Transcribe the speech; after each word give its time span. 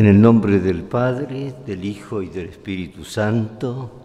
En 0.00 0.06
el 0.06 0.18
nombre 0.18 0.60
del 0.60 0.84
Padre, 0.84 1.52
del 1.66 1.84
Hijo 1.84 2.22
y 2.22 2.30
del 2.30 2.46
Espíritu 2.46 3.04
Santo, 3.04 4.00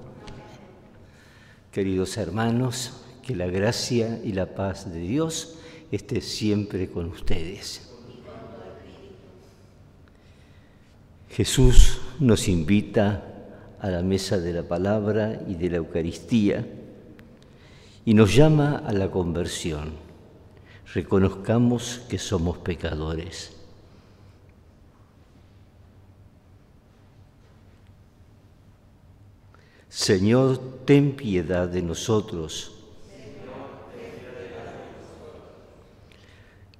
queridos 1.72 2.18
hermanos, 2.18 3.06
que 3.26 3.34
la 3.34 3.48
gracia 3.48 4.20
y 4.22 4.34
la 4.34 4.56
paz 4.56 4.92
de 4.92 5.00
Dios 5.00 5.58
esté 5.94 6.20
siempre 6.20 6.90
con 6.90 7.06
ustedes. 7.06 7.94
Jesús 11.30 12.02
nos 12.20 12.50
invita 12.50 13.24
a 13.80 13.90
la 13.90 14.02
mesa 14.02 14.38
de 14.38 14.52
la 14.52 14.64
palabra 14.64 15.44
y 15.48 15.56
de 15.56 15.70
la 15.70 15.78
Eucaristía 15.78 16.68
y 18.04 18.14
nos 18.14 18.36
llama 18.36 18.84
a 18.86 18.92
la 18.92 19.10
conversión. 19.10 19.94
Reconozcamos 20.94 22.02
que 22.10 22.18
somos 22.18 22.58
pecadores 22.58 23.55
Señor, 29.96 30.60
ten 30.84 31.16
piedad 31.16 31.70
de 31.70 31.82
nosotros. 31.82 32.70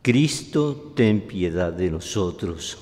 Cristo, 0.02 0.92
ten 0.94 1.22
piedad 1.22 1.72
de 1.72 1.92
nosotros. 1.92 2.78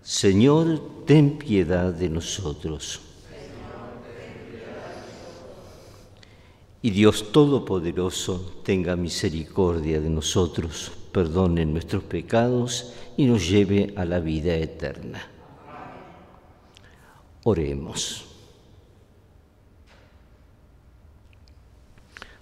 Señor, 0.00 0.80
ten 1.04 1.36
piedad 1.38 1.92
de 1.92 2.08
nosotros. 2.08 3.00
Y 6.82 6.90
Dios 6.90 7.32
Todopoderoso 7.32 8.62
tenga 8.62 8.94
misericordia 8.94 10.00
de 10.00 10.08
nosotros, 10.08 10.92
perdone 11.10 11.66
nuestros 11.66 12.04
pecados 12.04 12.92
y 13.16 13.24
nos 13.24 13.48
lleve 13.50 13.92
a 13.96 14.04
la 14.04 14.20
vida 14.20 14.54
eterna. 14.54 15.35
Oremos. 17.48 18.24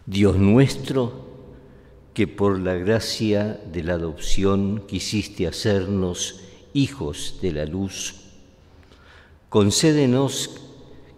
Dios 0.07 0.39
nuestro, 0.39 1.27
que 2.15 2.27
por 2.27 2.59
la 2.59 2.73
gracia 2.73 3.61
de 3.71 3.83
la 3.83 3.93
adopción 3.95 4.85
quisiste 4.89 5.47
hacernos 5.47 6.41
hijos 6.73 7.39
de 7.43 7.53
la 7.53 7.67
luz, 7.67 8.15
concédenos 9.51 10.63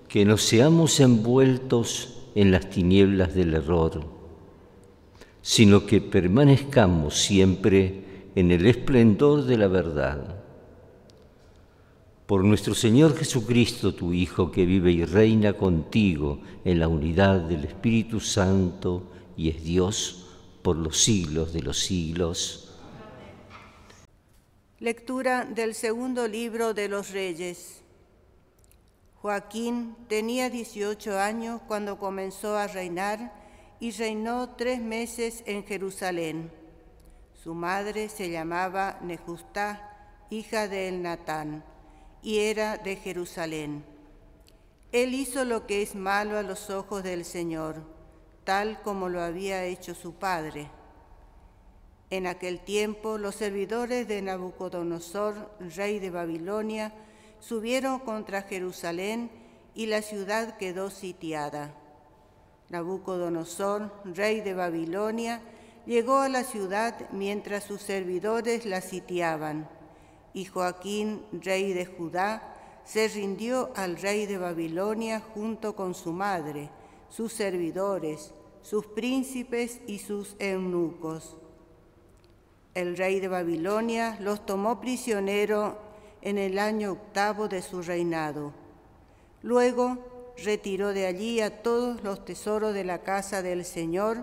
que 0.08 0.24
no 0.24 0.36
seamos 0.36 0.98
envueltos 0.98 2.24
en 2.34 2.50
las 2.50 2.68
tinieblas 2.68 3.36
del 3.36 3.54
error, 3.54 4.04
sino 5.42 5.86
que 5.86 6.00
permanezcamos 6.00 7.14
siempre 7.16 8.02
en 8.34 8.50
el 8.50 8.66
esplendor 8.66 9.44
de 9.44 9.58
la 9.58 9.68
verdad 9.68 10.35
por 12.26 12.42
nuestro 12.42 12.74
Señor 12.74 13.16
Jesucristo, 13.16 13.94
tu 13.94 14.12
Hijo, 14.12 14.50
que 14.50 14.66
vive 14.66 14.90
y 14.90 15.04
reina 15.04 15.52
contigo 15.52 16.40
en 16.64 16.80
la 16.80 16.88
unidad 16.88 17.40
del 17.40 17.64
Espíritu 17.64 18.18
Santo 18.18 19.12
y 19.36 19.50
es 19.50 19.62
Dios 19.62 20.26
por 20.62 20.76
los 20.76 21.02
siglos 21.02 21.52
de 21.52 21.62
los 21.62 21.78
siglos. 21.78 22.76
Lectura 24.80 25.44
del 25.44 25.74
segundo 25.74 26.26
libro 26.26 26.74
de 26.74 26.88
los 26.88 27.12
Reyes. 27.12 27.82
Joaquín 29.22 29.94
tenía 30.08 30.50
18 30.50 31.18
años 31.18 31.60
cuando 31.68 31.98
comenzó 31.98 32.56
a 32.56 32.66
reinar 32.66 33.32
y 33.78 33.92
reinó 33.92 34.50
tres 34.56 34.80
meses 34.80 35.44
en 35.46 35.64
Jerusalén. 35.64 36.50
Su 37.34 37.54
madre 37.54 38.08
se 38.08 38.30
llamaba 38.30 38.98
Nejustá, 39.02 40.26
hija 40.28 40.66
de 40.66 40.88
Elnatán 40.88 41.75
y 42.26 42.40
era 42.40 42.76
de 42.76 42.96
Jerusalén. 42.96 43.84
Él 44.90 45.14
hizo 45.14 45.44
lo 45.44 45.64
que 45.64 45.80
es 45.80 45.94
malo 45.94 46.36
a 46.36 46.42
los 46.42 46.70
ojos 46.70 47.04
del 47.04 47.24
Señor, 47.24 47.84
tal 48.42 48.82
como 48.82 49.08
lo 49.08 49.22
había 49.22 49.62
hecho 49.62 49.94
su 49.94 50.14
padre. 50.14 50.68
En 52.10 52.26
aquel 52.26 52.58
tiempo 52.58 53.16
los 53.16 53.36
servidores 53.36 54.08
de 54.08 54.22
Nabucodonosor, 54.22 55.52
rey 55.76 56.00
de 56.00 56.10
Babilonia, 56.10 56.92
subieron 57.38 58.00
contra 58.00 58.42
Jerusalén 58.42 59.30
y 59.76 59.86
la 59.86 60.02
ciudad 60.02 60.56
quedó 60.56 60.90
sitiada. 60.90 61.76
Nabucodonosor, 62.70 63.92
rey 64.04 64.40
de 64.40 64.54
Babilonia, 64.54 65.42
llegó 65.86 66.18
a 66.18 66.28
la 66.28 66.42
ciudad 66.42 67.08
mientras 67.12 67.62
sus 67.62 67.82
servidores 67.82 68.66
la 68.66 68.80
sitiaban 68.80 69.75
y 70.36 70.44
Joaquín, 70.44 71.22
rey 71.32 71.72
de 71.72 71.86
Judá, 71.86 72.42
se 72.84 73.08
rindió 73.08 73.70
al 73.74 73.96
rey 73.96 74.26
de 74.26 74.36
Babilonia 74.36 75.18
junto 75.18 75.74
con 75.74 75.94
su 75.94 76.12
madre, 76.12 76.68
sus 77.08 77.32
servidores, 77.32 78.34
sus 78.60 78.84
príncipes 78.84 79.80
y 79.86 79.98
sus 79.98 80.36
eunucos. 80.38 81.38
El 82.74 82.98
rey 82.98 83.18
de 83.18 83.28
Babilonia 83.28 84.18
los 84.20 84.44
tomó 84.44 84.78
prisionero 84.78 85.78
en 86.20 86.36
el 86.36 86.58
año 86.58 86.92
octavo 86.92 87.48
de 87.48 87.62
su 87.62 87.80
reinado. 87.80 88.52
Luego 89.42 90.34
retiró 90.36 90.92
de 90.92 91.06
allí 91.06 91.40
a 91.40 91.62
todos 91.62 92.04
los 92.04 92.26
tesoros 92.26 92.74
de 92.74 92.84
la 92.84 93.02
casa 93.02 93.40
del 93.40 93.64
Señor 93.64 94.22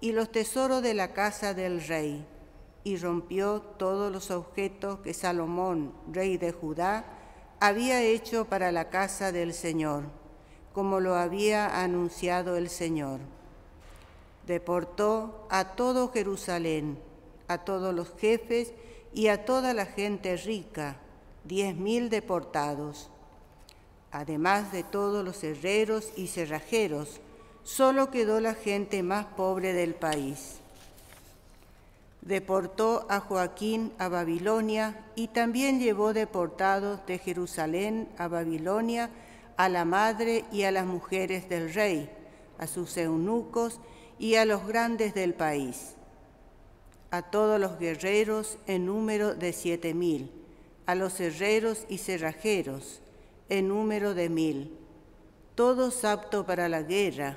y 0.00 0.12
los 0.12 0.32
tesoros 0.32 0.82
de 0.82 0.94
la 0.94 1.12
casa 1.12 1.52
del 1.52 1.86
rey 1.86 2.26
y 2.82 2.96
rompió 2.96 3.60
todos 3.60 4.10
los 4.10 4.30
objetos 4.30 5.00
que 5.00 5.12
Salomón, 5.12 5.92
rey 6.10 6.38
de 6.38 6.52
Judá, 6.52 7.04
había 7.60 8.02
hecho 8.02 8.46
para 8.46 8.72
la 8.72 8.88
casa 8.88 9.32
del 9.32 9.52
Señor, 9.52 10.04
como 10.72 11.00
lo 11.00 11.14
había 11.14 11.82
anunciado 11.82 12.56
el 12.56 12.70
Señor. 12.70 13.20
Deportó 14.46 15.46
a 15.50 15.76
todo 15.76 16.10
Jerusalén, 16.10 16.98
a 17.48 17.58
todos 17.58 17.94
los 17.94 18.14
jefes 18.18 18.72
y 19.12 19.28
a 19.28 19.44
toda 19.44 19.74
la 19.74 19.84
gente 19.84 20.36
rica, 20.36 20.96
diez 21.44 21.76
mil 21.76 22.08
deportados. 22.08 23.10
Además 24.10 24.72
de 24.72 24.82
todos 24.82 25.24
los 25.24 25.44
herreros 25.44 26.12
y 26.16 26.28
cerrajeros, 26.28 27.20
solo 27.62 28.10
quedó 28.10 28.40
la 28.40 28.54
gente 28.54 29.02
más 29.02 29.26
pobre 29.26 29.74
del 29.74 29.94
país 29.94 30.60
deportó 32.22 33.06
a 33.08 33.20
Joaquín 33.20 33.92
a 33.98 34.08
Babilonia 34.08 35.04
y 35.14 35.28
también 35.28 35.80
llevó 35.80 36.12
deportados 36.12 37.04
de 37.06 37.18
Jerusalén 37.18 38.08
a 38.18 38.28
Babilonia 38.28 39.10
a 39.56 39.68
la 39.68 39.84
madre 39.84 40.44
y 40.52 40.62
a 40.62 40.70
las 40.70 40.86
mujeres 40.86 41.48
del 41.48 41.72
rey, 41.72 42.10
a 42.58 42.66
sus 42.66 42.96
eunucos 42.96 43.80
y 44.18 44.34
a 44.34 44.44
los 44.44 44.66
grandes 44.66 45.14
del 45.14 45.34
país, 45.34 45.94
a 47.10 47.22
todos 47.22 47.58
los 47.58 47.78
guerreros 47.78 48.58
en 48.66 48.86
número 48.86 49.34
de 49.34 49.52
siete 49.52 49.94
mil, 49.94 50.30
a 50.86 50.94
los 50.94 51.20
herreros 51.20 51.86
y 51.88 51.98
cerrajeros 51.98 53.00
en 53.48 53.68
número 53.68 54.14
de 54.14 54.28
mil, 54.28 54.76
todos 55.54 56.04
aptos 56.04 56.44
para 56.46 56.68
la 56.68 56.82
guerra. 56.82 57.36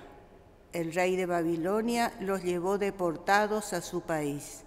El 0.71 0.93
rey 0.93 1.15
de 1.15 1.25
Babilonia 1.25 2.13
los 2.19 2.43
llevó 2.43 2.77
deportados 2.77 3.73
a 3.73 3.81
su 3.81 4.01
país. 4.01 4.63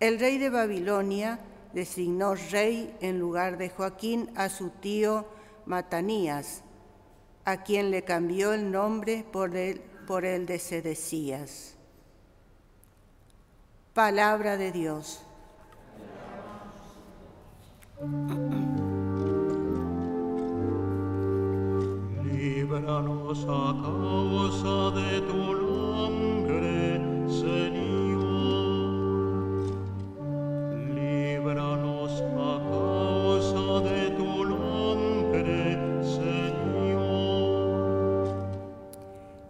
El 0.00 0.20
rey 0.20 0.38
de 0.38 0.48
Babilonia 0.48 1.40
designó 1.72 2.36
rey 2.36 2.96
en 3.00 3.18
lugar 3.18 3.58
de 3.58 3.68
Joaquín 3.68 4.30
a 4.36 4.48
su 4.48 4.70
tío 4.70 5.26
Matanías, 5.66 6.62
a 7.44 7.64
quien 7.64 7.90
le 7.90 8.04
cambió 8.04 8.52
el 8.52 8.70
nombre 8.70 9.24
por 9.32 9.56
el, 9.56 10.46
de 10.46 10.58
Sedecías. 10.60 11.74
Palabra 13.92 14.56
de 14.56 14.70
Dios. 14.70 15.20
Líbranos 22.22 23.44
a 23.44 23.82
causa 23.82 24.96
de 25.00 25.20
tu 25.22 25.34
nombre, 25.34 25.67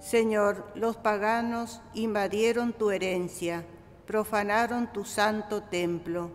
Señor, 0.09 0.65
los 0.75 0.97
paganos 0.97 1.83
invadieron 1.93 2.73
tu 2.73 2.91
herencia, 2.91 3.67
profanaron 4.07 4.91
tu 4.91 5.05
santo 5.05 5.63
templo, 5.65 6.31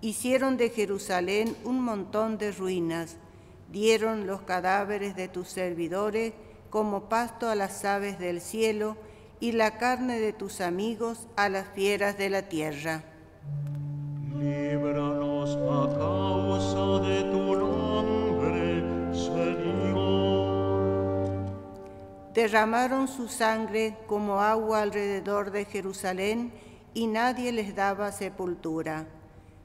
hicieron 0.00 0.56
de 0.56 0.70
Jerusalén 0.70 1.54
un 1.62 1.78
montón 1.82 2.38
de 2.38 2.52
ruinas, 2.52 3.18
dieron 3.70 4.26
los 4.26 4.40
cadáveres 4.40 5.14
de 5.14 5.28
tus 5.28 5.48
servidores 5.48 6.32
como 6.70 7.10
pasto 7.10 7.50
a 7.50 7.54
las 7.54 7.84
aves 7.84 8.18
del 8.18 8.40
cielo 8.40 8.96
y 9.40 9.52
la 9.52 9.76
carne 9.76 10.20
de 10.20 10.32
tus 10.32 10.62
amigos 10.62 11.26
a 11.36 11.50
las 11.50 11.68
fieras 11.68 12.16
de 12.16 12.30
la 12.30 12.48
tierra. 12.48 13.04
Líbranos 14.38 15.50
a 15.54 15.98
causa 15.98 17.06
de 17.06 17.27
Derramaron 22.38 23.08
su 23.08 23.26
sangre 23.26 23.96
como 24.06 24.40
agua 24.40 24.82
alrededor 24.82 25.50
de 25.50 25.64
Jerusalén 25.64 26.52
y 26.94 27.08
nadie 27.08 27.50
les 27.50 27.74
daba 27.74 28.12
sepultura. 28.12 29.08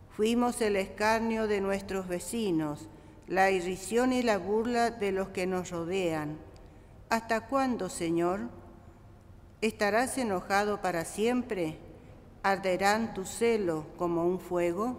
Fuimos 0.10 0.60
el 0.60 0.78
escarnio 0.78 1.48
de 1.48 1.62
nuestros 1.62 2.08
vecinos, 2.08 2.90
la 3.28 3.52
irrisión 3.52 4.12
y 4.12 4.24
la 4.24 4.40
burla 4.40 4.90
de 4.90 5.12
los 5.12 5.30
que 5.30 5.46
nos 5.46 5.70
rodean. 5.70 6.40
¿Hasta 7.12 7.42
cuándo, 7.42 7.90
Señor? 7.90 8.40
¿Estarás 9.62 10.18
enojado 10.18 10.82
para 10.82 11.06
siempre? 11.06 11.78
¿Arderán 12.42 13.14
tu 13.14 13.24
celo 13.26 13.86
como 13.98 14.26
un 14.26 14.40
fuego? 14.40 14.98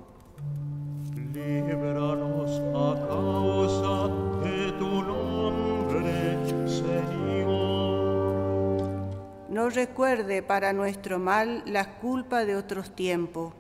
Líbranos 1.33 2.53
a 2.73 3.09
causa 3.09 4.24
No 9.55 9.71
recuerde 9.71 10.43
para 10.43 10.73
nuestro 10.73 11.21
mal 11.21 11.63
las 11.65 11.87
culpas 11.87 12.45
de 12.45 12.57
otros 12.57 12.91
tiempos. 12.97 13.55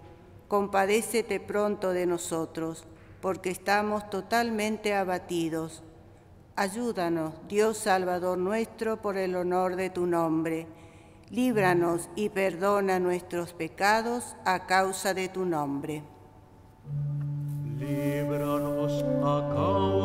Compadécete 0.48 1.38
pronto 1.38 1.90
de 1.90 2.04
nosotros, 2.04 2.84
porque 3.20 3.50
estamos 3.50 4.10
totalmente 4.10 4.92
abatidos. 4.92 5.84
Ayúdanos, 6.56 7.34
Dios 7.48 7.78
Salvador 7.78 8.38
nuestro, 8.38 9.00
por 9.00 9.16
el 9.16 9.36
honor 9.36 9.76
de 9.76 9.88
tu 9.88 10.04
nombre. 10.08 10.66
Líbranos 11.30 12.10
y 12.16 12.28
perdona 12.28 12.98
nuestros 12.98 13.52
pecados 13.52 14.34
a 14.44 14.66
causa 14.66 15.14
de 15.14 15.28
tu 15.28 15.44
nombre. 15.44 16.02
Líbranos 17.78 19.04
a 19.22 19.54
causa 19.54 20.03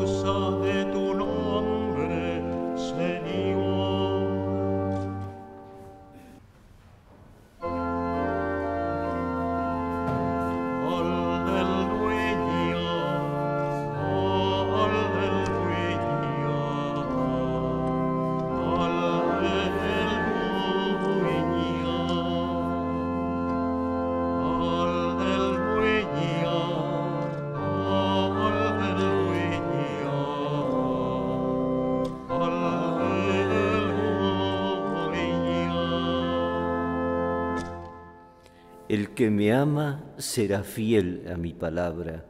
El 38.89 39.11
que 39.11 39.29
me 39.29 39.53
ama 39.53 40.03
será 40.17 40.63
fiel 40.63 41.29
a 41.31 41.37
mi 41.37 41.53
palabra. 41.53 42.25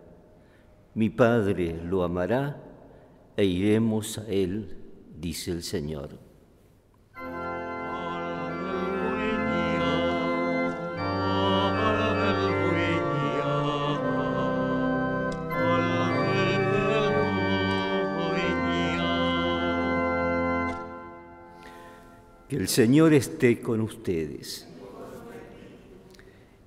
Mi 0.93 1.09
Padre 1.09 1.79
lo 1.85 2.03
amará 2.03 2.61
e 3.37 3.45
iremos 3.45 4.17
a 4.17 4.27
él, 4.27 4.75
dice 5.17 5.51
el 5.51 5.63
Señor. 5.63 6.19
Que 22.49 22.57
el 22.57 22.67
Señor 22.67 23.13
esté 23.13 23.61
con 23.61 23.79
ustedes. 23.79 24.68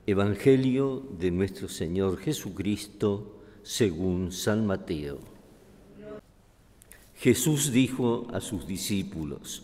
Evangelio 0.04 1.06
de 1.20 1.30
nuestro 1.30 1.68
Señor 1.68 2.18
Jesucristo 2.18 3.38
según 3.62 4.32
San 4.32 4.66
Mateo. 4.66 5.20
Jesús 7.14 7.70
dijo 7.70 8.26
a 8.32 8.40
sus 8.40 8.66
discípulos, 8.66 9.62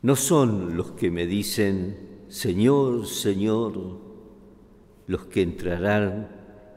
no 0.00 0.16
son 0.16 0.78
los 0.78 0.92
que 0.92 1.10
me 1.10 1.26
dicen, 1.26 2.24
Señor, 2.30 3.06
Señor, 3.06 3.98
los 5.06 5.26
que 5.26 5.42
entrarán 5.42 6.28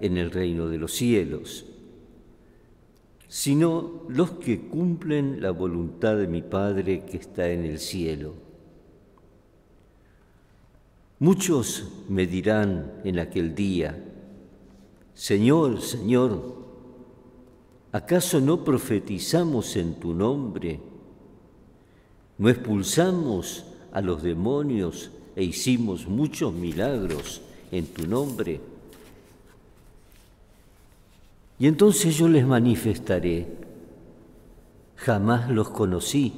en 0.01 0.17
el 0.17 0.29
reino 0.29 0.67
de 0.67 0.77
los 0.77 0.91
cielos, 0.91 1.65
sino 3.29 4.03
los 4.09 4.31
que 4.31 4.67
cumplen 4.67 5.41
la 5.41 5.51
voluntad 5.51 6.17
de 6.17 6.27
mi 6.27 6.41
Padre 6.41 7.05
que 7.05 7.15
está 7.15 7.49
en 7.49 7.63
el 7.63 7.79
cielo. 7.79 8.42
Muchos 11.23 11.87
me 12.09 12.27
dirán 12.27 12.99
en 13.05 13.17
aquel 13.17 13.55
día, 13.55 13.97
Señor, 15.13 15.79
Señor, 15.79 16.57
¿acaso 17.93 18.41
no 18.41 18.65
profetizamos 18.65 19.77
en 19.77 19.93
tu 20.01 20.13
nombre? 20.13 20.81
¿No 22.37 22.49
expulsamos 22.49 23.63
a 23.93 24.01
los 24.01 24.21
demonios 24.21 25.11
e 25.37 25.45
hicimos 25.45 26.07
muchos 26.07 26.51
milagros 26.53 27.41
en 27.71 27.85
tu 27.85 28.05
nombre? 28.05 28.59
Y 31.57 31.67
entonces 31.67 32.17
yo 32.17 32.27
les 32.27 32.45
manifestaré, 32.45 33.47
jamás 34.97 35.49
los 35.49 35.69
conocí, 35.69 36.33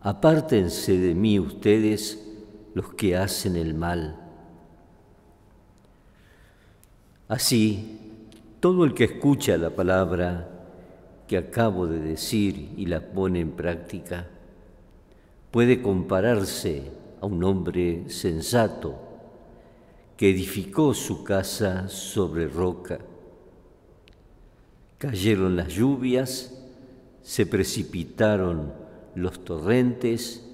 apártense 0.00 0.98
de 0.98 1.14
mí 1.14 1.38
ustedes, 1.38 2.31
los 2.74 2.94
que 2.94 3.16
hacen 3.16 3.56
el 3.56 3.74
mal. 3.74 4.18
Así, 7.28 7.98
todo 8.60 8.84
el 8.84 8.94
que 8.94 9.04
escucha 9.04 9.56
la 9.56 9.70
palabra 9.70 10.48
que 11.26 11.38
acabo 11.38 11.86
de 11.86 11.98
decir 11.98 12.74
y 12.76 12.86
la 12.86 13.00
pone 13.00 13.40
en 13.40 13.52
práctica, 13.52 14.26
puede 15.50 15.82
compararse 15.82 16.90
a 17.20 17.26
un 17.26 17.42
hombre 17.44 18.04
sensato 18.08 18.94
que 20.16 20.30
edificó 20.30 20.94
su 20.94 21.24
casa 21.24 21.88
sobre 21.88 22.46
roca. 22.48 22.98
Cayeron 24.98 25.56
las 25.56 25.72
lluvias, 25.72 26.62
se 27.22 27.46
precipitaron 27.46 28.72
los 29.14 29.44
torrentes, 29.44 30.51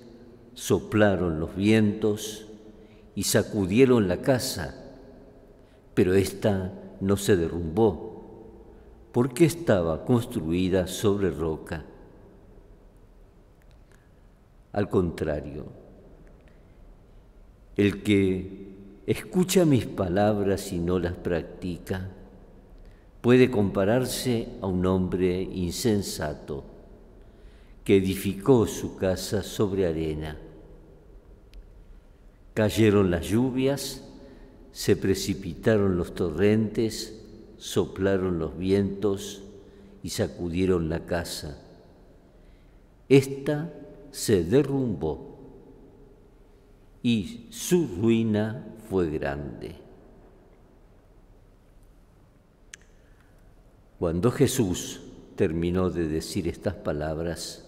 soplaron 0.58 1.38
los 1.38 1.54
vientos 1.54 2.44
y 3.14 3.22
sacudieron 3.22 4.08
la 4.08 4.22
casa, 4.22 4.74
pero 5.94 6.14
ésta 6.14 6.72
no 7.00 7.16
se 7.16 7.36
derrumbó, 7.36 8.50
porque 9.12 9.44
estaba 9.44 10.04
construida 10.04 10.88
sobre 10.88 11.30
roca. 11.30 11.84
Al 14.72 14.90
contrario, 14.90 15.66
el 17.76 18.02
que 18.02 18.74
escucha 19.06 19.64
mis 19.64 19.86
palabras 19.86 20.72
y 20.72 20.80
no 20.80 20.98
las 20.98 21.14
practica, 21.14 22.08
puede 23.20 23.48
compararse 23.48 24.48
a 24.60 24.66
un 24.66 24.84
hombre 24.86 25.40
insensato 25.40 26.64
que 27.84 27.96
edificó 27.96 28.66
su 28.66 28.96
casa 28.96 29.44
sobre 29.44 29.86
arena. 29.86 30.36
Cayeron 32.58 33.12
las 33.12 33.24
lluvias, 33.28 34.02
se 34.72 34.96
precipitaron 34.96 35.96
los 35.96 36.12
torrentes, 36.16 37.24
soplaron 37.56 38.40
los 38.40 38.58
vientos 38.58 39.44
y 40.02 40.08
sacudieron 40.08 40.88
la 40.88 41.06
casa. 41.06 41.62
Esta 43.08 43.72
se 44.10 44.42
derrumbó 44.42 45.38
y 47.00 47.46
su 47.50 47.86
ruina 47.86 48.66
fue 48.90 49.08
grande. 49.08 49.76
Cuando 54.00 54.32
Jesús 54.32 55.02
terminó 55.36 55.90
de 55.90 56.08
decir 56.08 56.48
estas 56.48 56.74
palabras, 56.74 57.67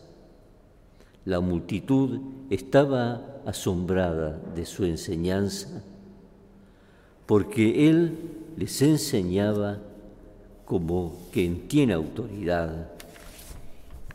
la 1.30 1.38
multitud 1.38 2.18
estaba 2.50 3.40
asombrada 3.46 4.37
de 4.56 4.66
su 4.66 4.84
enseñanza 4.84 5.80
porque 7.25 7.88
él 7.88 8.18
les 8.56 8.82
enseñaba 8.82 9.78
como 10.64 11.16
quien 11.32 11.68
tiene 11.68 11.92
autoridad 11.92 12.90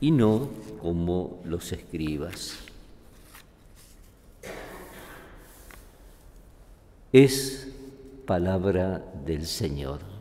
y 0.01 0.11
no 0.11 0.49
como 0.81 1.39
los 1.45 1.71
escribas. 1.71 2.57
Es 7.13 7.69
palabra 8.25 9.01
del 9.25 9.45
Señor. 9.45 10.14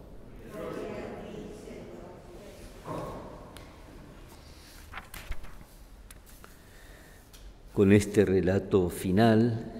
Con 7.75 7.91
este 7.91 8.25
relato 8.25 8.89
final 8.89 9.73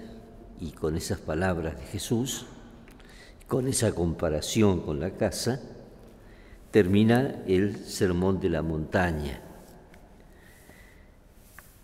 y 0.59 0.71
con 0.71 0.97
esas 0.97 1.17
palabras 1.17 1.79
de 1.79 1.85
Jesús, 1.85 2.45
con 3.47 3.69
esa 3.69 3.95
comparación 3.95 4.81
con 4.81 4.99
la 4.99 5.11
casa, 5.11 5.61
termina 6.71 7.41
el 7.47 7.77
sermón 7.77 8.41
de 8.41 8.49
la 8.49 8.61
montaña. 8.61 9.39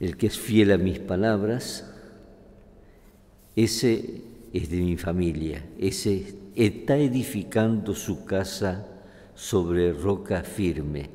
El 0.01 0.17
que 0.17 0.27
es 0.27 0.37
fiel 0.37 0.73
a 0.73 0.77
mis 0.77 0.99
palabras, 0.99 1.89
ese 3.55 4.21
es 4.51 4.69
de 4.69 4.81
mi 4.81 4.97
familia, 4.97 5.63
ese 5.79 6.35
está 6.57 6.97
edificando 6.97 7.95
su 7.95 8.25
casa 8.25 8.85
sobre 9.33 9.93
roca 9.93 10.43
firme, 10.43 11.09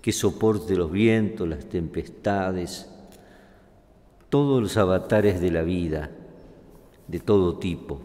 que 0.00 0.12
soporte 0.12 0.76
los 0.76 0.92
vientos, 0.92 1.48
las 1.48 1.68
tempestades, 1.68 2.88
todos 4.28 4.62
los 4.62 4.76
avatares 4.76 5.40
de 5.40 5.50
la 5.50 5.62
vida, 5.62 6.10
de 7.08 7.20
todo 7.20 7.58
tipo. 7.58 8.00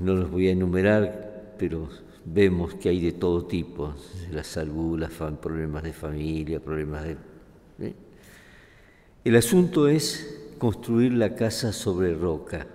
No 0.00 0.14
los 0.14 0.30
voy 0.30 0.48
a 0.48 0.52
enumerar, 0.52 1.54
pero 1.58 1.88
vemos 2.24 2.74
que 2.74 2.88
hay 2.88 3.00
de 3.00 3.12
todo 3.12 3.44
tipo, 3.44 3.94
la 4.32 4.44
salud, 4.44 5.02
problemas 5.40 5.82
de 5.82 5.92
familia, 5.92 6.60
problemas 6.60 7.04
de... 7.04 7.16
¿eh? 7.80 7.94
El 9.24 9.36
asunto 9.36 9.88
es 9.88 10.52
construir 10.58 11.12
la 11.12 11.34
casa 11.34 11.72
sobre 11.72 12.14
roca. 12.14 12.66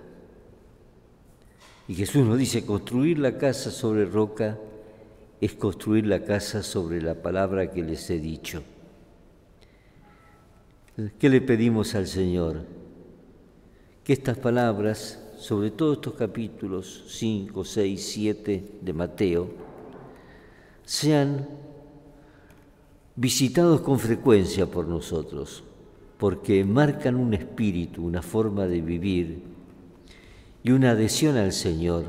Y 1.88 1.94
Jesús 1.94 2.24
nos 2.26 2.38
dice, 2.38 2.64
construir 2.64 3.18
la 3.18 3.38
casa 3.38 3.70
sobre 3.70 4.04
roca 4.04 4.58
es 5.40 5.54
construir 5.54 6.06
la 6.06 6.24
casa 6.24 6.62
sobre 6.62 7.02
la 7.02 7.14
palabra 7.14 7.70
que 7.70 7.82
les 7.82 8.08
he 8.10 8.18
dicho. 8.18 8.62
¿Qué 11.18 11.30
le 11.30 11.40
pedimos 11.40 11.94
al 11.94 12.06
Señor? 12.06 12.66
Que 14.04 14.12
estas 14.12 14.36
palabras, 14.36 15.24
sobre 15.38 15.70
todo 15.70 15.94
estos 15.94 16.12
capítulos 16.12 17.04
5, 17.08 17.64
6, 17.64 18.10
7 18.12 18.64
de 18.82 18.92
Mateo, 18.92 19.48
sean 20.84 21.48
visitados 23.16 23.80
con 23.80 23.98
frecuencia 23.98 24.66
por 24.66 24.86
nosotros, 24.86 25.64
porque 26.18 26.62
marcan 26.62 27.16
un 27.16 27.32
espíritu, 27.32 28.04
una 28.04 28.20
forma 28.20 28.66
de 28.66 28.82
vivir 28.82 29.44
y 30.62 30.72
una 30.72 30.90
adhesión 30.90 31.38
al 31.38 31.52
Señor, 31.52 32.04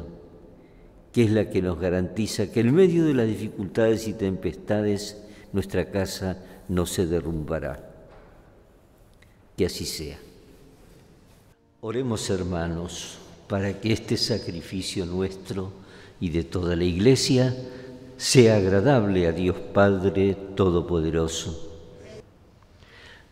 que 1.13 1.23
es 1.23 1.31
la 1.31 1.49
que 1.49 1.61
nos 1.61 1.79
garantiza 1.79 2.51
que 2.51 2.59
en 2.59 2.75
medio 2.75 3.05
de 3.05 3.13
las 3.13 3.27
dificultades 3.27 4.09
y 4.09 4.13
tempestades 4.13 5.23
nuestra 5.53 5.89
casa 5.89 6.43
no 6.67 6.85
se 6.85 7.05
derrumbará. 7.05 7.92
Que 9.57 9.65
así 9.65 9.85
sea. 9.85 10.19
Oremos 11.81 12.29
hermanos 12.29 13.17
para 13.47 13.79
que 13.79 13.93
este 13.93 14.17
sacrificio 14.17 15.05
nuestro 15.05 15.71
y 16.19 16.29
de 16.29 16.43
toda 16.43 16.75
la 16.75 16.85
Iglesia 16.85 17.55
sea 18.17 18.55
agradable 18.55 19.27
a 19.27 19.31
Dios 19.31 19.57
Padre 19.73 20.35
Todopoderoso 20.55 21.73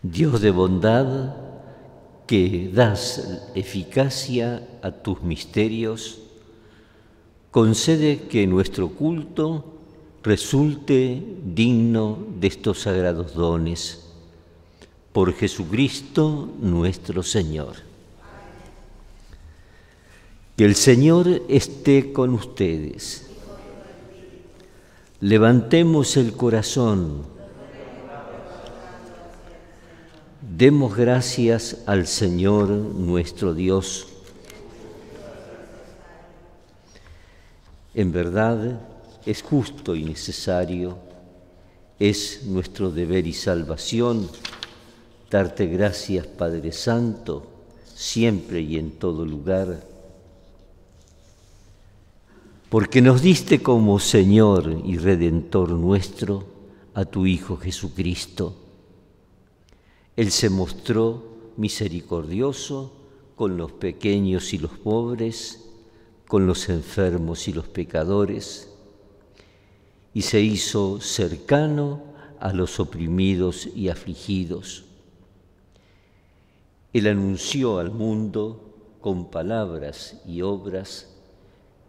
Dios 0.03 0.41
de 0.41 0.49
bondad, 0.49 1.35
que 2.25 2.71
das 2.73 3.51
eficacia 3.53 4.67
a 4.81 4.89
tus 4.89 5.21
misterios, 5.21 6.17
concede 7.51 8.23
que 8.23 8.47
nuestro 8.47 8.89
culto 8.89 9.63
resulte 10.23 11.21
digno 11.45 12.17
de 12.39 12.47
estos 12.47 12.81
sagrados 12.81 13.35
dones. 13.35 14.00
Por 15.13 15.33
Jesucristo 15.33 16.49
nuestro 16.59 17.23
Señor. 17.23 17.75
Que 20.57 20.65
el 20.65 20.75
Señor 20.75 21.43
esté 21.49 22.13
con 22.13 22.33
ustedes. 22.33 23.27
Levantemos 25.19 26.17
el 26.17 26.33
corazón 26.33 27.31
Demos 30.61 30.95
gracias 30.95 31.77
al 31.85 32.05
Señor 32.05 32.69
nuestro 32.69 33.53
Dios. 33.53 34.07
En 37.95 38.11
verdad 38.11 38.79
es 39.25 39.41
justo 39.41 39.95
y 39.95 40.03
necesario, 40.03 40.97
es 41.97 42.43
nuestro 42.43 42.91
deber 42.91 43.25
y 43.25 43.33
salvación 43.33 44.29
darte 45.31 45.65
gracias, 45.65 46.27
Padre 46.27 46.71
Santo, 46.71 47.47
siempre 47.95 48.61
y 48.61 48.77
en 48.77 48.91
todo 48.91 49.25
lugar, 49.25 49.83
porque 52.69 53.01
nos 53.01 53.23
diste 53.23 53.63
como 53.63 53.99
Señor 53.99 54.81
y 54.85 54.97
Redentor 54.97 55.71
nuestro 55.71 56.45
a 56.93 57.05
tu 57.05 57.25
Hijo 57.25 57.57
Jesucristo 57.57 58.61
él 60.15 60.31
se 60.31 60.49
mostró 60.49 61.23
misericordioso 61.57 62.93
con 63.35 63.57
los 63.57 63.71
pequeños 63.71 64.53
y 64.53 64.57
los 64.57 64.71
pobres, 64.71 65.69
con 66.27 66.45
los 66.45 66.69
enfermos 66.69 67.47
y 67.47 67.53
los 67.53 67.67
pecadores, 67.67 68.69
y 70.13 70.21
se 70.21 70.41
hizo 70.41 70.99
cercano 71.01 72.03
a 72.39 72.53
los 72.53 72.79
oprimidos 72.79 73.69
y 73.75 73.89
afligidos. 73.89 74.85
Él 76.93 77.07
anunció 77.07 77.79
al 77.79 77.91
mundo 77.91 78.97
con 78.99 79.29
palabras 79.31 80.21
y 80.25 80.41
obras 80.41 81.07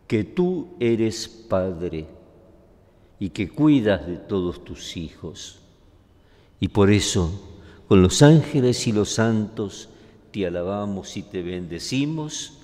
que 0.07 0.25
tú 0.25 0.69
eres 0.79 1.29
Padre 1.29 2.07
y 3.19 3.31
que 3.31 3.49
cuidas 3.49 4.07
de 4.07 4.17
todos 4.17 4.65
tus 4.65 4.97
hijos. 4.97 5.61
Y 6.61 6.69
por 6.69 6.91
eso 6.91 7.31
con 7.89 8.03
los 8.03 8.23
ángeles 8.23 8.87
y 8.87 8.93
los 8.93 9.11
santos 9.11 9.89
te 10.31 10.47
alabamos 10.47 11.17
y 11.17 11.23
te 11.23 11.43
bendecimos 11.43 12.59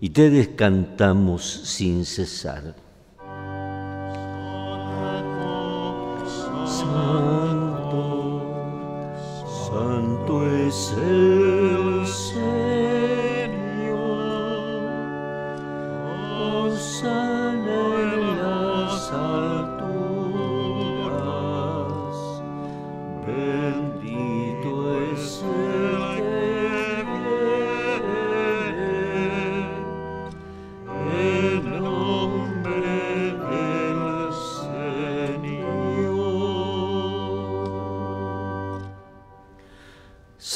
y 0.00 0.10
te 0.10 0.30
descantamos 0.30 1.44
sin 1.44 2.04
cesar. 2.04 2.74
Santo, 10.28 10.44
santo 10.44 10.46
es 10.46 11.77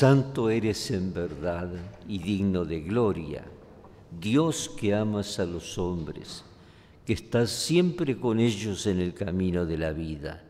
Santo 0.02 0.50
eres 0.50 0.90
en 0.90 1.14
verdad 1.14 1.71
y 2.09 2.18
digno 2.18 2.64
de 2.64 2.80
gloria, 2.80 3.44
Dios 4.21 4.68
que 4.68 4.97
amas 4.97 5.38
a 5.38 5.47
los 5.47 5.78
hombres, 5.78 6.42
que 7.06 7.12
estás 7.12 7.50
siempre 7.50 8.18
con 8.18 8.40
ellos 8.40 8.88
en 8.88 8.99
el 8.99 9.14
camino 9.14 9.64
de 9.64 9.78
la 9.78 9.92
vida. 9.92 10.42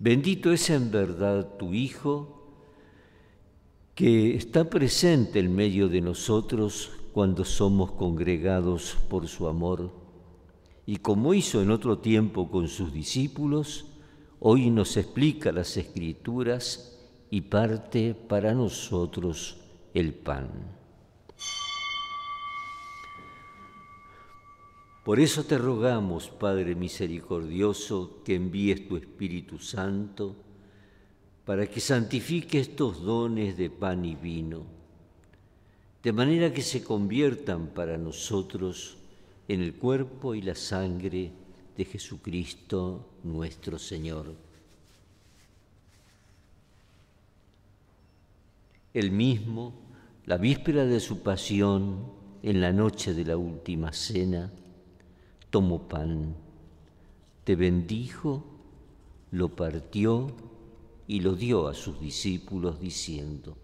Bendito 0.00 0.50
es 0.50 0.68
en 0.70 0.90
verdad 0.90 1.56
tu 1.56 1.74
Hijo, 1.74 2.48
que 3.94 4.34
está 4.34 4.68
presente 4.68 5.38
en 5.38 5.54
medio 5.54 5.88
de 5.88 6.00
nosotros 6.00 6.90
cuando 7.12 7.44
somos 7.44 7.92
congregados 7.92 8.96
por 9.08 9.28
su 9.28 9.46
amor, 9.46 9.92
y 10.86 10.96
como 10.96 11.34
hizo 11.34 11.62
en 11.62 11.70
otro 11.70 11.98
tiempo 11.98 12.50
con 12.50 12.66
sus 12.66 12.92
discípulos, 12.92 13.84
hoy 14.40 14.70
nos 14.70 14.96
explica 14.96 15.52
las 15.52 15.76
escrituras 15.76 16.91
y 17.32 17.40
parte 17.40 18.14
para 18.14 18.52
nosotros 18.52 19.56
el 19.94 20.12
pan. 20.12 20.50
Por 25.02 25.18
eso 25.18 25.42
te 25.42 25.56
rogamos, 25.56 26.28
Padre 26.28 26.74
misericordioso, 26.74 28.20
que 28.22 28.34
envíes 28.34 28.86
tu 28.86 28.98
Espíritu 28.98 29.58
Santo 29.58 30.36
para 31.46 31.66
que 31.66 31.80
santifique 31.80 32.60
estos 32.60 33.02
dones 33.02 33.56
de 33.56 33.70
pan 33.70 34.04
y 34.04 34.14
vino, 34.14 34.66
de 36.02 36.12
manera 36.12 36.52
que 36.52 36.60
se 36.60 36.84
conviertan 36.84 37.68
para 37.68 37.96
nosotros 37.96 38.98
en 39.48 39.62
el 39.62 39.72
cuerpo 39.76 40.34
y 40.34 40.42
la 40.42 40.54
sangre 40.54 41.32
de 41.78 41.84
Jesucristo 41.86 43.08
nuestro 43.24 43.78
Señor. 43.78 44.51
El 48.94 49.10
mismo, 49.10 49.72
la 50.26 50.36
víspera 50.36 50.84
de 50.84 51.00
su 51.00 51.22
pasión, 51.22 52.12
en 52.42 52.60
la 52.60 52.72
noche 52.72 53.14
de 53.14 53.24
la 53.24 53.38
última 53.38 53.92
cena, 53.92 54.52
tomó 55.48 55.88
pan, 55.88 56.34
te 57.44 57.56
bendijo, 57.56 58.44
lo 59.30 59.56
partió 59.56 60.34
y 61.06 61.20
lo 61.20 61.34
dio 61.34 61.68
a 61.68 61.74
sus 61.74 62.00
discípulos 62.00 62.80
diciendo, 62.80 63.56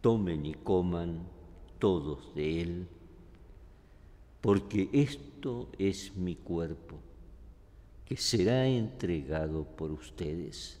tomen 0.00 0.46
y 0.46 0.54
coman 0.54 1.28
todos 1.78 2.34
de 2.34 2.62
él, 2.62 2.88
porque 4.40 4.88
esto 4.92 5.68
es 5.78 6.16
mi 6.16 6.34
cuerpo, 6.34 6.96
que 8.06 8.16
será 8.16 8.66
entregado 8.66 9.64
por 9.64 9.90
ustedes. 9.90 10.80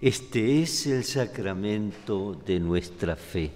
Este 0.00 0.62
es 0.62 0.86
el 0.86 1.04
sacramento 1.04 2.32
de 2.46 2.58
nuestra 2.58 3.16
fe. 3.16 3.50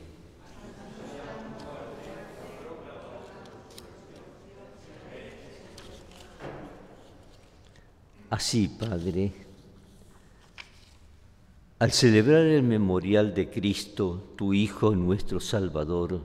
Así, 8.28 8.68
Padre, 8.68 9.33
al 11.78 11.92
celebrar 11.92 12.42
el 12.42 12.62
memorial 12.62 13.33
de 13.33 13.48
Cristo, 13.48 14.35
tu 14.37 14.52
Hijo 14.52 14.94
nuestro 14.94 15.40
Salvador, 15.40 16.20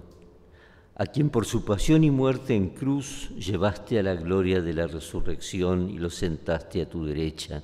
a 0.96 1.06
quien 1.06 1.30
por 1.30 1.46
su 1.46 1.64
pasión 1.64 2.04
y 2.04 2.12
muerte 2.12 2.56
en 2.56 2.72
cruz 2.72 3.30
llevaste 3.38 4.00
a 4.00 4.04
la 4.04 4.16
gloria 4.16 4.60
de 4.60 4.74
la 4.74 4.86
resurrección 4.86 5.90
y 5.90 5.98
lo 5.98 6.10
sentaste 6.10 6.82
a 6.82 6.90
tu 6.90 7.06
derecha, 7.06 7.64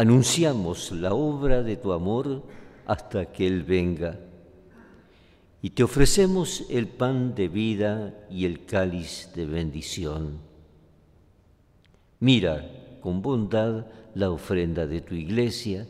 anunciamos 0.00 0.92
la 0.92 1.12
obra 1.12 1.62
de 1.62 1.76
tu 1.76 1.92
amor 1.92 2.42
hasta 2.86 3.26
que 3.26 3.46
Él 3.46 3.64
venga. 3.64 4.18
Y 5.60 5.70
te 5.70 5.82
ofrecemos 5.82 6.64
el 6.70 6.88
pan 6.88 7.34
de 7.34 7.48
vida 7.48 8.26
y 8.30 8.46
el 8.46 8.64
cáliz 8.64 9.28
de 9.34 9.44
bendición. 9.44 10.38
Mira 12.18 12.98
con 13.02 13.20
bondad 13.20 13.88
la 14.14 14.30
ofrenda 14.30 14.86
de 14.86 15.02
tu 15.02 15.14
iglesia, 15.14 15.86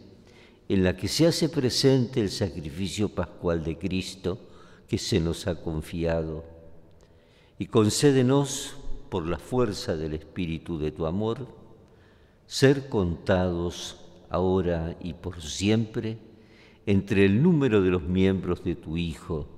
en 0.69 0.83
la 0.83 0.97
que 0.97 1.07
se 1.07 1.29
hace 1.29 1.49
presente 1.49 2.21
el 2.21 2.31
sacrificio 2.31 3.11
pascual 3.11 3.63
de 3.63 3.79
Cristo 3.79 4.41
que 4.89 4.99
se 4.99 5.21
nos 5.21 5.47
ha 5.47 5.63
confiado. 5.63 6.45
Y 7.61 7.67
concédenos, 7.67 8.75
por 9.09 9.29
la 9.29 9.39
fuerza 9.39 9.97
del 9.97 10.15
Espíritu 10.15 10.79
de 10.79 10.91
tu 10.91 11.07
amor, 11.07 11.47
ser 12.51 12.89
contados 12.89 14.00
ahora 14.31 14.97
y 15.01 15.13
por 15.13 15.43
siempre, 15.43 16.17
entre 16.87 17.27
el 17.27 17.43
número 17.43 17.83
de 17.83 17.91
los 17.91 18.03
miembros 18.03 18.65
de 18.65 18.77
tu 18.77 18.97
Hijo, 18.97 19.49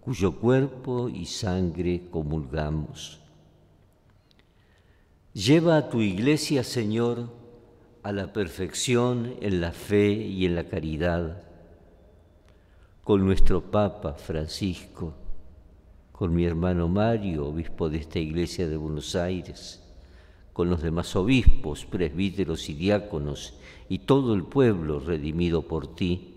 cuyo 0.00 0.36
cuerpo 0.36 1.08
y 1.08 1.26
sangre 1.26 2.08
comulgamos. 2.10 3.20
Lleva 5.34 5.76
a 5.76 5.88
tu 5.90 6.00
iglesia, 6.00 6.64
Señor, 6.64 7.28
a 8.02 8.12
la 8.12 8.32
perfección 8.32 9.34
en 9.40 9.60
la 9.60 9.72
fe 9.72 10.12
y 10.12 10.46
en 10.46 10.54
la 10.54 10.64
caridad, 10.64 11.42
con 13.04 13.24
nuestro 13.24 13.70
Papa 13.70 14.14
Francisco, 14.14 15.14
con 16.12 16.34
mi 16.34 16.44
hermano 16.44 16.88
Mario, 16.88 17.46
obispo 17.46 17.88
de 17.88 17.98
esta 17.98 18.18
iglesia 18.18 18.68
de 18.68 18.76
Buenos 18.76 19.14
Aires, 19.14 19.82
con 20.52 20.68
los 20.70 20.82
demás 20.82 21.14
obispos, 21.16 21.84
presbíteros 21.86 22.68
y 22.68 22.74
diáconos 22.74 23.54
y 23.88 24.00
todo 24.00 24.34
el 24.34 24.44
pueblo 24.44 25.00
redimido 25.00 25.62
por 25.62 25.94
ti. 25.94 26.34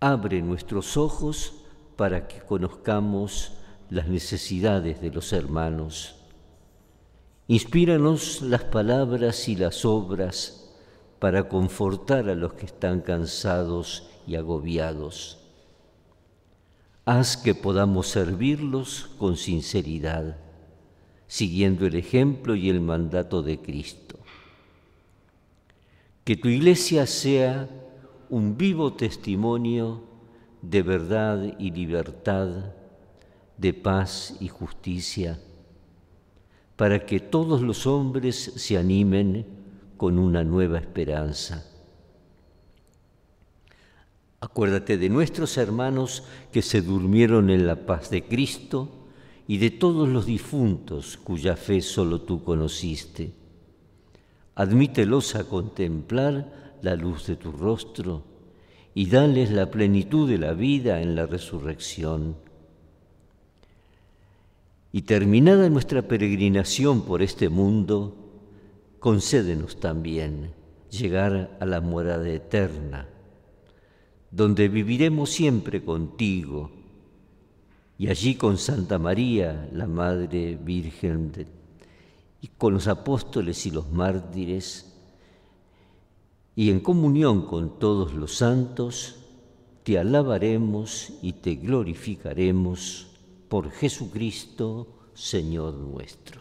Abre 0.00 0.42
nuestros 0.42 0.96
ojos 0.96 1.54
para 1.96 2.26
que 2.26 2.40
conozcamos 2.40 3.52
las 3.90 4.08
necesidades 4.08 5.00
de 5.00 5.10
los 5.10 5.32
hermanos. 5.32 6.16
Inspíranos 7.48 8.42
las 8.42 8.64
palabras 8.64 9.48
y 9.48 9.56
las 9.56 9.84
obras 9.84 10.72
para 11.18 11.48
confortar 11.48 12.28
a 12.28 12.34
los 12.34 12.54
que 12.54 12.66
están 12.66 13.00
cansados 13.00 14.08
y 14.26 14.36
agobiados. 14.36 15.38
Haz 17.04 17.36
que 17.36 17.54
podamos 17.54 18.08
servirlos 18.08 19.10
con 19.18 19.36
sinceridad 19.36 20.36
siguiendo 21.30 21.86
el 21.86 21.94
ejemplo 21.94 22.56
y 22.56 22.68
el 22.68 22.80
mandato 22.80 23.40
de 23.40 23.60
Cristo. 23.60 24.18
Que 26.24 26.34
tu 26.34 26.48
iglesia 26.48 27.06
sea 27.06 27.68
un 28.28 28.58
vivo 28.58 28.94
testimonio 28.94 30.02
de 30.60 30.82
verdad 30.82 31.56
y 31.56 31.70
libertad, 31.70 32.72
de 33.56 33.72
paz 33.72 34.38
y 34.40 34.48
justicia, 34.48 35.38
para 36.74 37.06
que 37.06 37.20
todos 37.20 37.62
los 37.62 37.86
hombres 37.86 38.52
se 38.56 38.76
animen 38.76 39.46
con 39.96 40.18
una 40.18 40.42
nueva 40.42 40.78
esperanza. 40.78 41.64
Acuérdate 44.40 44.98
de 44.98 45.08
nuestros 45.08 45.56
hermanos 45.58 46.24
que 46.50 46.60
se 46.60 46.82
durmieron 46.82 47.50
en 47.50 47.68
la 47.68 47.86
paz 47.86 48.10
de 48.10 48.24
Cristo, 48.24 48.99
y 49.50 49.58
de 49.58 49.72
todos 49.72 50.08
los 50.08 50.26
difuntos 50.26 51.16
cuya 51.16 51.56
fe 51.56 51.80
solo 51.80 52.20
tú 52.20 52.44
conociste. 52.44 53.32
Admítelos 54.54 55.34
a 55.34 55.42
contemplar 55.42 56.78
la 56.82 56.94
luz 56.94 57.26
de 57.26 57.34
tu 57.34 57.50
rostro 57.50 58.22
y 58.94 59.06
dales 59.06 59.50
la 59.50 59.68
plenitud 59.68 60.30
de 60.30 60.38
la 60.38 60.52
vida 60.52 61.02
en 61.02 61.16
la 61.16 61.26
resurrección. 61.26 62.36
Y 64.92 65.02
terminada 65.02 65.68
nuestra 65.68 66.02
peregrinación 66.02 67.02
por 67.02 67.20
este 67.20 67.48
mundo, 67.48 68.14
concédenos 69.00 69.80
también 69.80 70.52
llegar 70.92 71.58
a 71.58 71.66
la 71.66 71.80
morada 71.80 72.28
eterna, 72.28 73.08
donde 74.30 74.68
viviremos 74.68 75.30
siempre 75.30 75.82
contigo 75.82 76.79
y 78.00 78.08
allí 78.08 78.34
con 78.34 78.56
Santa 78.56 78.98
María, 78.98 79.68
la 79.74 79.86
Madre 79.86 80.56
Virgen, 80.56 81.32
y 82.40 82.48
con 82.48 82.72
los 82.72 82.88
apóstoles 82.88 83.66
y 83.66 83.70
los 83.70 83.90
mártires, 83.90 84.96
y 86.56 86.70
en 86.70 86.80
comunión 86.80 87.44
con 87.44 87.78
todos 87.78 88.14
los 88.14 88.36
santos, 88.36 89.16
te 89.82 89.98
alabaremos 89.98 91.12
y 91.20 91.34
te 91.34 91.56
glorificaremos 91.56 93.08
por 93.50 93.70
Jesucristo, 93.70 94.86
Señor 95.12 95.74
nuestro. 95.74 96.40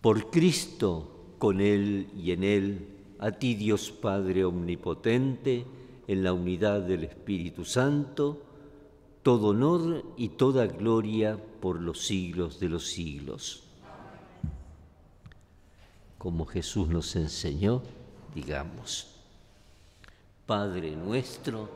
Por 0.00 0.30
Cristo, 0.30 1.34
con 1.36 1.60
Él 1.60 2.06
y 2.16 2.30
en 2.30 2.44
Él, 2.44 2.88
a 3.18 3.32
ti 3.32 3.56
Dios 3.56 3.90
Padre 3.90 4.44
Omnipotente, 4.44 5.66
en 6.12 6.22
la 6.22 6.32
unidad 6.32 6.82
del 6.82 7.04
Espíritu 7.04 7.64
Santo, 7.64 8.42
todo 9.22 9.48
honor 9.48 10.04
y 10.16 10.30
toda 10.30 10.66
gloria 10.66 11.38
por 11.60 11.80
los 11.80 12.04
siglos 12.04 12.60
de 12.60 12.68
los 12.68 12.86
siglos. 12.86 13.62
Como 16.18 16.44
Jesús 16.44 16.88
nos 16.88 17.16
enseñó, 17.16 17.82
digamos, 18.34 19.08
Padre 20.44 20.94
nuestro 20.96 21.70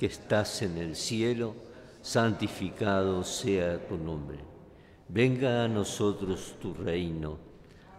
que 0.00 0.06
estás 0.06 0.62
en 0.62 0.78
el 0.78 0.96
cielo, 0.96 1.54
santificado 2.00 3.22
sea 3.24 3.86
tu 3.86 3.98
nombre. 3.98 4.38
Venga 5.08 5.64
a 5.64 5.68
nosotros 5.68 6.54
tu 6.62 6.72
reino, 6.72 7.36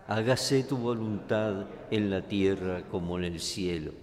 hágase 0.07 0.63
tu 0.63 0.77
voluntad 0.77 1.67
en 1.91 2.09
la 2.09 2.23
tierra 2.23 2.83
como 2.89 3.19
en 3.19 3.25
el 3.25 3.39
cielo. 3.39 4.02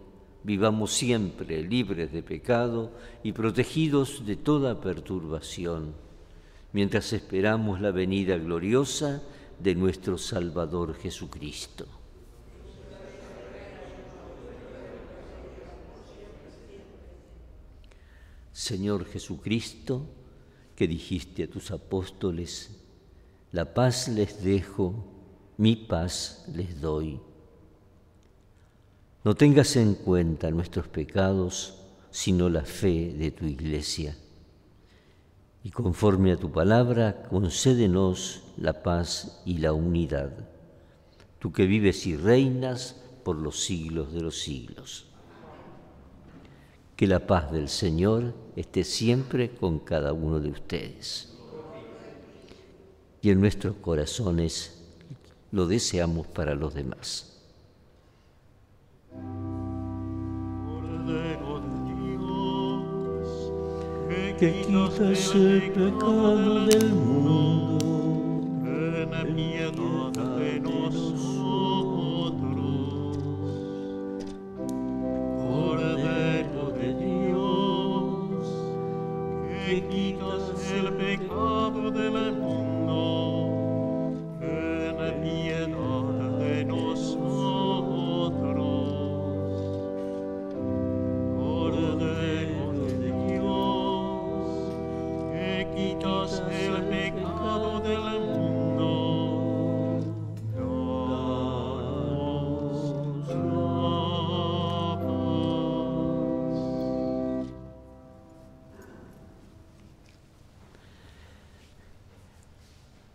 vivamos 0.43 0.91
siempre 0.91 1.61
libres 1.61 2.11
de 2.11 2.23
pecado 2.23 2.91
y 3.23 3.31
protegidos 3.31 4.25
de 4.25 4.35
toda 4.35 4.81
perturbación, 4.81 5.93
mientras 6.73 7.13
esperamos 7.13 7.81
la 7.81 7.91
venida 7.91 8.37
gloriosa 8.37 9.21
de 9.59 9.75
nuestro 9.75 10.17
Salvador 10.17 10.95
Jesucristo. 10.95 11.85
Señor 18.51 19.05
Jesucristo, 19.05 20.05
que 20.75 20.87
dijiste 20.87 21.43
a 21.43 21.49
tus 21.49 21.71
apóstoles, 21.71 22.77
la 23.51 23.73
paz 23.73 24.07
les 24.07 24.43
dejo, 24.43 25.03
mi 25.57 25.75
paz 25.75 26.45
les 26.53 26.79
doy. 26.79 27.19
No 29.23 29.35
tengas 29.35 29.75
en 29.75 29.93
cuenta 29.93 30.49
nuestros 30.49 30.87
pecados, 30.87 31.75
sino 32.09 32.49
la 32.49 32.63
fe 32.63 33.13
de 33.13 33.29
tu 33.29 33.45
iglesia. 33.45 34.17
Y 35.63 35.69
conforme 35.69 36.31
a 36.31 36.37
tu 36.37 36.51
palabra, 36.51 37.21
concédenos 37.29 38.41
la 38.57 38.81
paz 38.81 39.43
y 39.45 39.59
la 39.59 39.73
unidad, 39.73 40.31
tú 41.37 41.51
que 41.51 41.67
vives 41.67 42.07
y 42.07 42.17
reinas 42.17 42.99
por 43.23 43.35
los 43.35 43.59
siglos 43.59 44.11
de 44.11 44.21
los 44.21 44.39
siglos. 44.39 45.05
Que 46.95 47.05
la 47.05 47.27
paz 47.27 47.51
del 47.51 47.69
Señor 47.69 48.33
esté 48.55 48.83
siempre 48.83 49.51
con 49.51 49.77
cada 49.77 50.13
uno 50.13 50.39
de 50.39 50.49
ustedes. 50.49 51.37
Y 53.21 53.29
en 53.29 53.39
nuestros 53.39 53.75
corazones 53.75 54.83
lo 55.51 55.67
deseamos 55.67 56.25
para 56.25 56.55
los 56.55 56.73
demás. 56.73 57.30
Que 64.41 64.63
quitas 64.63 65.35
el 65.35 65.71
pecado 65.71 66.65
del 66.65 66.93
mundo, 66.93 67.77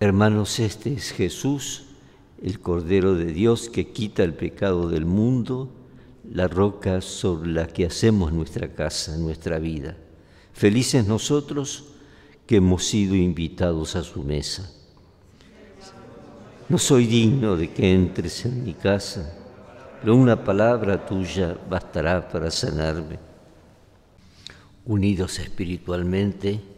Hermanos, 0.06 0.60
este 0.60 0.92
es 0.92 1.10
Jesús, 1.10 1.82
el 2.40 2.60
Cordero 2.60 3.16
de 3.16 3.32
Dios 3.32 3.68
que 3.68 3.90
quita 3.90 4.22
el 4.22 4.34
pecado 4.34 4.88
del 4.88 5.04
mundo, 5.04 5.68
la 6.32 6.46
roca 6.46 7.00
sobre 7.00 7.50
la 7.50 7.66
que 7.66 7.86
hacemos 7.86 8.32
nuestra 8.32 8.72
casa, 8.72 9.16
nuestra 9.16 9.58
vida. 9.58 9.96
Felices 10.52 11.08
nosotros 11.08 11.86
que 12.46 12.58
hemos 12.58 12.84
sido 12.84 13.16
invitados 13.16 13.96
a 13.96 14.04
su 14.04 14.22
mesa. 14.22 14.70
No 16.68 16.78
soy 16.78 17.06
digno 17.06 17.56
de 17.56 17.72
que 17.72 17.92
entres 17.92 18.46
en 18.46 18.62
mi 18.62 18.74
casa, 18.74 19.36
pero 20.00 20.14
una 20.14 20.44
palabra 20.44 21.04
tuya 21.04 21.58
bastará 21.68 22.28
para 22.28 22.52
sanarme. 22.52 23.18
Unidos 24.84 25.40
espiritualmente 25.40 26.75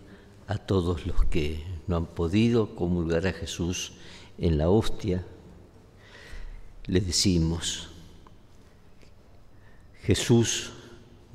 a 0.48 0.56
todos 0.56 1.06
los 1.06 1.24
que 1.26 1.62
no 1.86 1.96
han 1.96 2.06
podido 2.06 2.74
comulgar 2.74 3.26
a 3.26 3.32
Jesús 3.32 3.92
en 4.38 4.58
la 4.58 4.70
hostia, 4.70 5.24
le 6.86 7.00
decimos, 7.00 7.90
Jesús, 10.02 10.72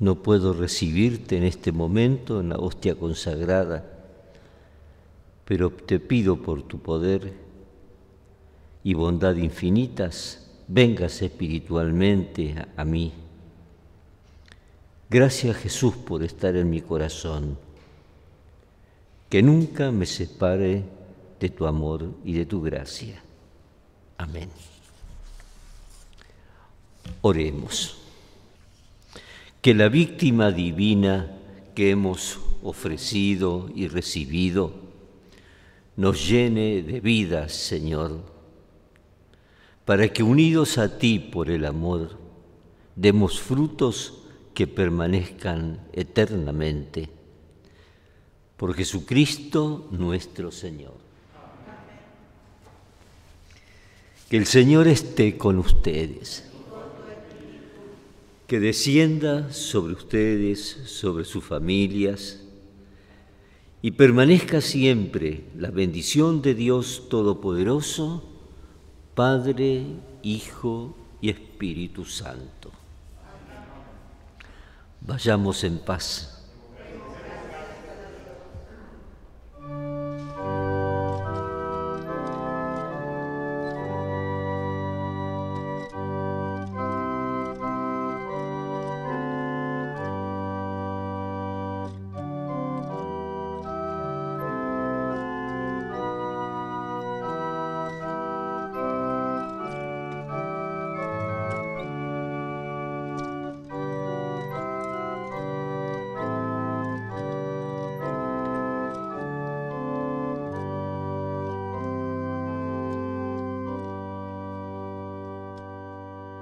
no 0.00 0.16
puedo 0.16 0.52
recibirte 0.52 1.36
en 1.36 1.44
este 1.44 1.70
momento 1.70 2.40
en 2.40 2.48
la 2.48 2.58
hostia 2.58 2.96
consagrada, 2.96 3.88
pero 5.44 5.70
te 5.70 6.00
pido 6.00 6.42
por 6.42 6.64
tu 6.64 6.80
poder 6.80 7.32
y 8.82 8.94
bondad 8.94 9.36
infinitas, 9.36 10.50
vengas 10.66 11.22
espiritualmente 11.22 12.54
a, 12.76 12.84
mí. 12.84 13.12
Gracias 15.08 15.56
Jesús 15.56 15.94
por 15.94 16.24
estar 16.24 16.56
en 16.56 16.68
mi 16.68 16.80
corazón, 16.80 17.56
que 19.34 19.42
nunca 19.42 19.90
me 19.90 20.06
separe 20.06 20.84
de 21.40 21.48
tu 21.48 21.66
amor 21.66 22.08
y 22.24 22.34
de 22.34 22.46
tu 22.46 22.62
gracia. 22.62 23.20
Amén. 24.16 24.48
Oremos. 27.20 27.98
Que 29.60 29.74
la 29.74 29.88
víctima 29.88 30.52
divina 30.52 31.32
que 31.74 31.90
hemos 31.90 32.38
ofrecido 32.62 33.68
y 33.74 33.88
recibido 33.88 34.72
nos 35.96 36.28
llene 36.28 36.84
de 36.84 37.00
vida, 37.00 37.48
Señor, 37.48 38.20
para 39.84 40.12
que 40.12 40.22
unidos 40.22 40.78
a 40.78 40.96
ti 40.96 41.18
por 41.18 41.50
el 41.50 41.64
amor, 41.64 42.20
demos 42.94 43.40
frutos 43.40 44.14
que 44.54 44.68
permanezcan 44.68 45.80
eternamente. 45.92 47.13
Por 48.64 48.72
Jesucristo 48.72 49.88
nuestro 49.90 50.50
Señor. 50.50 50.94
Que 54.30 54.38
el 54.38 54.46
Señor 54.46 54.88
esté 54.88 55.36
con 55.36 55.58
ustedes. 55.58 56.50
Que 58.46 58.60
descienda 58.60 59.52
sobre 59.52 59.92
ustedes, 59.92 60.60
sobre 60.86 61.26
sus 61.26 61.44
familias, 61.44 62.40
y 63.82 63.90
permanezca 63.90 64.62
siempre 64.62 65.44
la 65.58 65.70
bendición 65.70 66.40
de 66.40 66.54
Dios 66.54 67.10
Todopoderoso, 67.10 68.24
Padre, 69.14 69.84
Hijo 70.22 70.96
y 71.20 71.28
Espíritu 71.28 72.06
Santo. 72.06 72.70
Vayamos 75.02 75.64
en 75.64 75.80
paz. 75.80 76.33